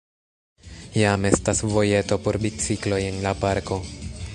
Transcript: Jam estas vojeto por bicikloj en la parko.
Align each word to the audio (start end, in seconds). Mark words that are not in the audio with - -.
Jam 1.01 1.27
estas 1.31 1.61
vojeto 1.75 2.21
por 2.25 2.41
bicikloj 2.47 3.03
en 3.13 3.25
la 3.29 3.37
parko. 3.45 3.81